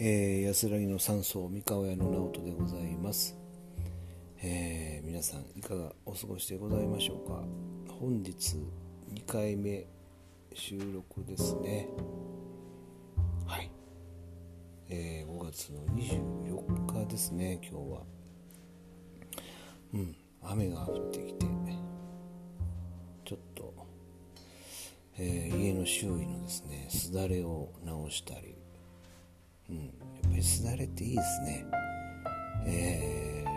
[0.00, 3.36] えー、安らぎの山荘三河屋の直人でございます、
[4.40, 7.42] えー、皆さんいかがお過ごしでございましょうか。
[7.98, 8.58] 本日
[9.12, 9.88] 2回目
[10.54, 11.88] 収録ですね。
[13.44, 13.72] はい、
[14.88, 18.02] えー、5月の24日ですね今日は。
[19.94, 21.46] うん雨が降ってきて
[23.24, 23.74] ちょっと、
[25.18, 28.57] えー、家の周囲のですねすだれを直したり
[29.70, 31.66] うん、やっぱりすだれっていいですね。
[32.66, 33.54] えー、やっ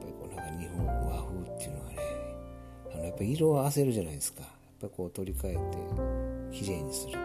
[0.00, 1.96] ぱりこうなんか日本和風っていうのはね、
[2.94, 4.42] あのやっぱり色を合わせるじゃないですか。
[4.42, 4.50] やっ
[4.80, 5.60] ぱりこう取り替えて
[6.64, 7.18] 綺麗にすると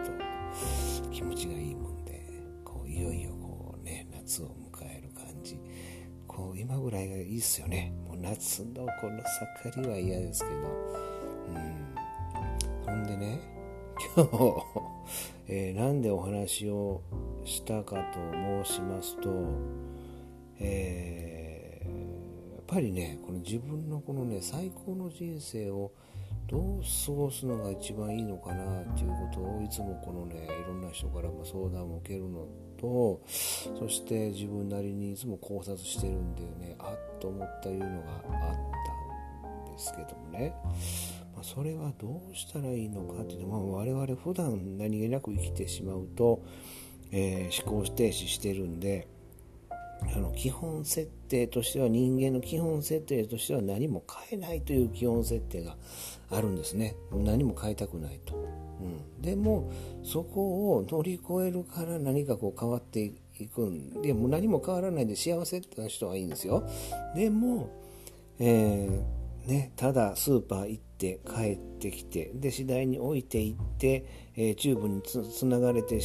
[1.10, 2.22] 気持ちがいいもんで、
[2.64, 5.58] こういよいよこうね、夏を迎える感じ。
[6.26, 7.92] こう今ぐらいがいいっすよね。
[8.06, 9.22] もう夏のこの
[9.62, 10.56] 盛りは嫌ですけど。
[11.48, 11.94] うん。
[12.86, 13.40] ほんでね、
[14.16, 14.30] 今日
[15.54, 17.02] えー、なんでお話を
[17.44, 18.18] したかと
[18.64, 19.28] 申しますと、
[20.58, 25.92] えー、やっぱりねこの自分のこのね最高の人生を
[26.48, 32.46] どう過ごすのが一番いいのかなっていうことをいつもこのねいろんな人からも相談を受けるの
[32.80, 33.20] と
[33.78, 38.22] そして自分なりにいつも考察してるんでねあっと思ったいうのがあっ
[39.64, 40.54] たんですけどもね。
[41.42, 46.42] それはどうしたらいいのかっていうのは、まあ、我々普段何気なく生きてしまうと、
[47.10, 49.08] えー、思考停止してるんで
[50.14, 55.76] あの基本設定としては人間の基本設定としては何も変えないという基本設定が
[56.30, 56.96] あるんですね。
[57.12, 58.34] 何も変えたくないと、
[58.80, 59.70] うん、でも
[60.02, 64.02] そこを乗り越えるから何かこう変わっていくん。
[64.02, 66.64] でもう何も変わらないで幸せって人はいいんですよ。
[67.14, 67.70] でも、
[68.38, 75.96] えー、ね、ただスーパー行ってて帰ってきてで次第に置いていって、えー、チューブにつつながれて、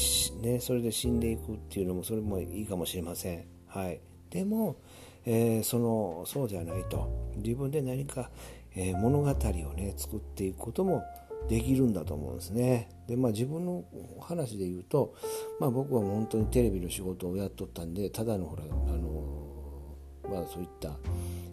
[0.41, 4.01] ね、それで死んでいくっていうのもそれもいいかもしれません、はい、
[4.31, 4.77] でも、
[5.23, 8.31] えー、そのそうじゃないと自分で何か、
[8.75, 9.33] えー、物語を
[9.75, 11.03] ね作っていくことも
[11.47, 12.89] できるんだと思うんですね。
[13.07, 13.85] でまあ自分の
[14.19, 15.13] 話で言うと、
[15.59, 18.67] まあ、僕は本当にテレビの仕事をやっとったんでただのほらあ
[18.97, 19.95] の
[20.27, 20.97] まあそういった、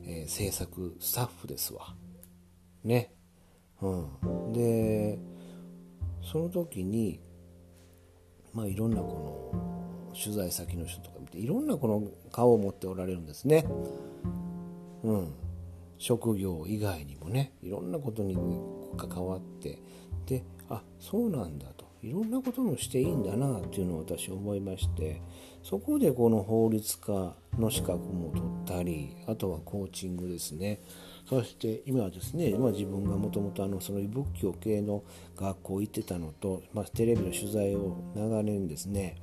[0.06, 1.94] えー、制作スタッフですわ。
[2.82, 3.12] ね。
[3.82, 5.18] うん、で
[6.22, 7.20] その時に
[8.52, 9.52] まあいろんなこ
[10.12, 13.66] の取材先の人とか見ていろんなこの顔を持っておられるんですね。
[15.02, 15.34] うん、
[15.98, 18.36] 職業以外にもねいろんなことに
[18.96, 19.78] 関わって
[20.26, 21.84] であそうなんだと。
[22.04, 25.22] いろんなこともしていいんだなっていうのを私思いまして
[25.64, 28.30] そこでこの法律家の資格も
[28.64, 30.80] 取ったりあとはコーチングですね。
[31.26, 33.80] そして今はですね、まあ、自分がもともと仏
[34.42, 35.02] 教系の
[35.34, 39.16] 学校行ってたのと、まあ、テレビの取材を長年ですね、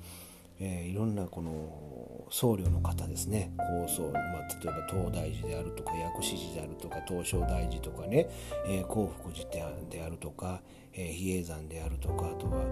[0.64, 8.30] えー、いろんなこの僧侶の方ですね高僧、まあ、例えば東大寺であるとか薬師寺であるとか東照大寺とかね、
[8.68, 9.50] えー、興福寺
[9.90, 10.62] であるとか、
[10.94, 12.64] えー、比叡山であるとかあとは、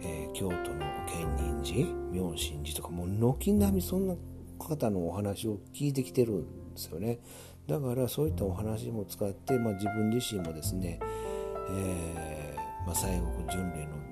[0.00, 4.14] えー、京都の建仁寺妙心寺とかもう軒並みそんな
[4.58, 7.18] 方のお話を聞いてきてるんですよね。
[7.66, 10.98] だからそういったお話も使って、まあ、自分自身もですね、
[11.70, 14.03] えーまあ、西国巡礼の、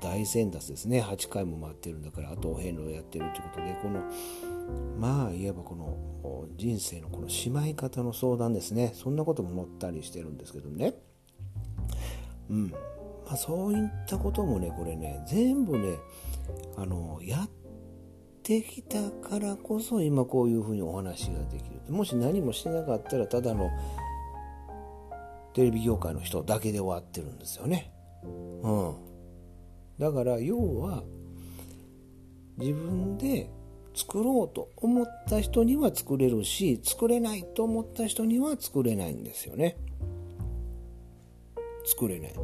[0.00, 1.02] 大先達ですね。
[1.02, 4.02] 8回も回ってるんだからあとお遍路をやってるということでこの
[4.98, 8.92] まあいわばこの人生のこのしまい方の相談ですね。
[8.94, 10.94] そんなことも載ったりしてるんですけどね。
[12.50, 12.70] うん。
[13.26, 15.96] まあ、そういったこともねこれね全部ね
[16.78, 17.50] あのやっ
[18.56, 21.92] ってきたからこそ今こういうふうにお話ができる。
[21.92, 23.70] もし何もしてなかったらただの
[25.52, 27.92] テレビ業界の人だけで終わってるんですよね。
[28.24, 28.94] うん、
[29.98, 31.02] だから要は
[32.56, 33.50] 自分で
[33.94, 39.76] 作ろうと思った人には作れるし作れないと思った人には作れないんですよね。
[41.84, 42.34] 作れない。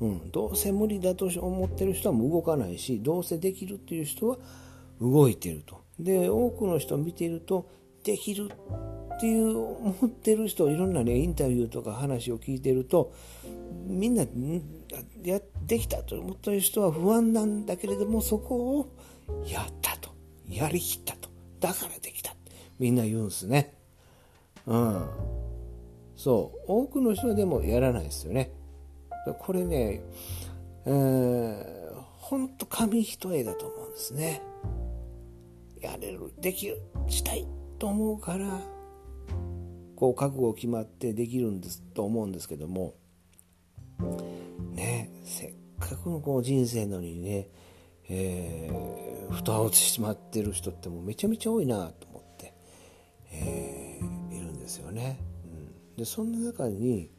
[0.00, 4.36] うん、どうせ無理だと思ってる人はもう動かないしどうせできるっていう人は
[5.00, 5.80] 動いてると。
[5.98, 7.70] で多くの人見てると
[8.04, 8.50] できる
[9.16, 13.12] っていう思ってる人いろんなねインタビューとか話を聞いてると
[13.86, 14.24] みんな
[15.22, 18.88] やできたと思ってる人は不安なんだけれどもそこを
[19.46, 20.10] やったと
[20.48, 21.30] やりきったと。
[21.60, 22.34] だからできた。
[22.78, 23.74] みんな言うんすね
[24.66, 25.08] うん。
[26.16, 26.64] そう。
[26.66, 28.50] 多くの人はでもやらないですよね。
[29.38, 30.02] これね
[30.84, 34.42] えー、ほんと紙一重だと思うんですね。
[35.80, 37.46] やれるできるしたい。
[37.82, 38.60] と思うから
[39.96, 42.94] こう覚悟決まってできるんですと思うんですけども
[44.70, 47.48] ねせっかくのこう人生のにね、
[48.08, 52.54] えー、蓋をしてしまってる人ってもうめちゃめちゃ多いなと思って、
[53.32, 55.18] えー、いるんですよね。
[55.44, 57.10] うん、でそんな中に、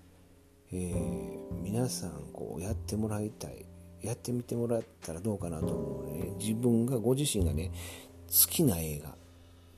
[0.71, 3.65] えー、皆さんこうやってもらいたい
[4.01, 6.35] やってみてもらったらどうかなと思うね。
[6.39, 7.69] 自分がご自身がね
[8.27, 9.22] 好きな映画。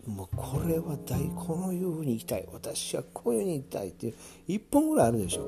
[0.07, 2.47] もうこれは大このいうふうに行きたい。
[2.51, 4.13] 私はこういうふうに行きたいっていう
[4.47, 5.47] 1本ぐらいあるでしょ。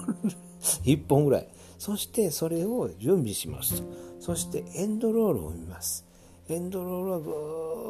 [0.84, 1.48] 1本ぐらい。
[1.78, 3.88] そしてそれを準備しますと。
[4.20, 6.04] そしてエンドロールを見ます。
[6.48, 7.30] エンドロールをぐ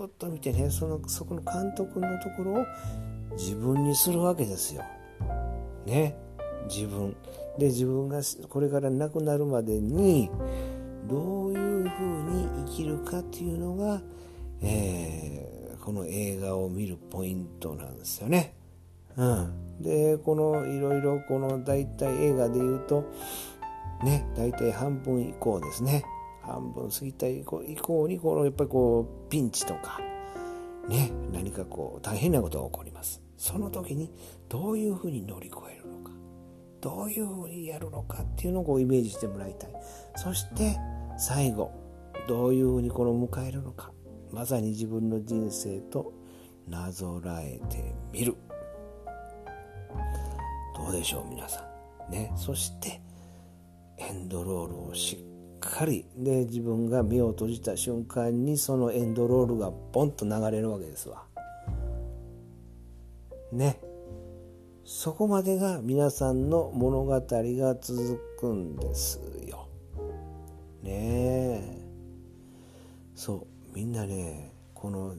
[0.04, 2.66] ーっと見てねそのそこの監督のところを
[3.32, 4.82] 自分にするわけですよ。
[5.86, 6.16] ね。
[6.68, 7.16] 自分。
[7.58, 10.30] で自分がこれから亡くなるまでに
[11.08, 14.00] どういうふうに生きるかっていうのが、
[14.62, 18.54] えー、この映画を見るポイントなんですよね。
[19.16, 23.04] うん、でこのいろいろこの大体映画で言うと
[24.04, 26.04] ね大体半分以降ですね。
[26.42, 30.00] 半分過ぎた以降以降にこのやっぱりこうピンチとか
[30.88, 33.22] ね何かこう大変なことが起こります。
[33.36, 34.12] その時に
[34.48, 36.12] どういうふうに乗り越えるのか。
[36.80, 39.70] どういうふうにやるのかっていうのをこうイメージしてもらいたい。
[40.16, 40.78] そして
[41.18, 41.72] 最後
[42.28, 43.92] どういうふうにこの迎えるのか
[44.32, 46.12] まさに自分の人生と
[46.68, 48.36] なぞらえてみる。
[50.76, 51.64] どうでしょう皆さ
[52.08, 52.12] ん。
[52.12, 52.32] ね。
[52.36, 53.00] そして
[53.98, 61.24] エンドロールをしっかりで自分が目を閉じた瞬間にそのエンドロールがボンと流れるわけですわ。
[63.52, 63.80] ね。
[64.84, 67.20] そこまでが皆さんの物語が
[67.74, 69.68] 続くんですよ。
[70.82, 70.90] ね。
[70.92, 71.80] え。
[73.14, 75.14] そう、みんなね、この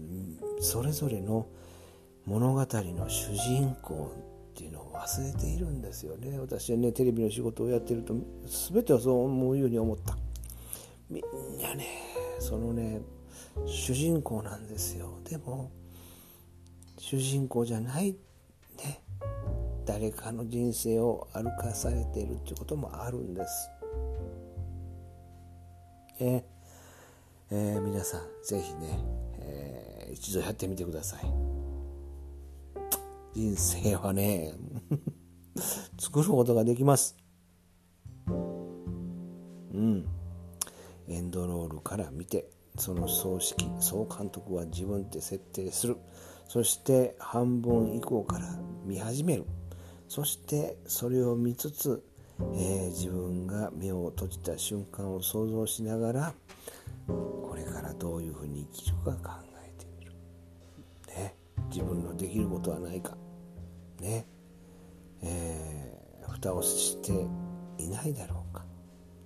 [0.60, 1.48] それぞれの
[2.26, 4.14] 物語の主人公
[4.52, 6.38] っていうのを忘れているんですよね。
[6.40, 8.14] 私はね、テレビの仕事をやってると、
[8.74, 10.18] 全てはそう思うように思った。
[11.10, 11.88] みんなね、
[12.40, 13.02] そのね、
[13.66, 15.20] 主人公なんですよ。
[15.30, 15.72] でも、
[16.98, 18.12] 主人公じゃない
[18.78, 19.02] ね
[19.86, 23.70] 誰かの人生を歩かされているっていうこともあるんです。
[26.20, 26.46] え
[27.54, 29.00] えー、皆さん是非ね、
[29.40, 31.22] えー、一度やってみてください。
[33.34, 34.54] 人生はね
[36.00, 37.18] 作ることができます。
[38.28, 40.06] うん。
[41.10, 45.98] エンドロールから見てその葬式総監督は自分で設定する
[46.48, 49.46] そして半分以降から見始める
[50.08, 52.02] そしてそれを見つつ、
[52.40, 56.34] えー、自分が目を閉じた瞬間を想像しながら
[57.48, 59.32] これからどういうふうに生きるか考
[59.64, 60.14] えてみる、
[61.08, 61.36] ね、
[61.70, 63.18] 自分のできることはないか。
[64.00, 64.26] ね。
[65.22, 67.28] えー、蓋をして
[67.78, 68.66] いないだろうか。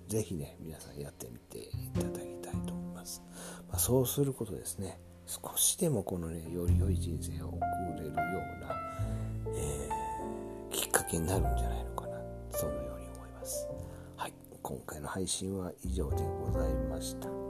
[0.08, 3.22] 是非ね皆さんやってみていただきたいと思います、
[3.68, 5.00] まあ、そうすることですね。
[5.26, 7.58] 少しでもこのねより良い人生を送
[7.96, 8.76] れるような、
[9.56, 10.06] えー
[10.70, 12.18] きっかけになるんじゃないのかな。
[12.50, 13.66] そのように思います。
[14.16, 14.32] はい。
[14.62, 17.45] 今回の配信は以上でございました。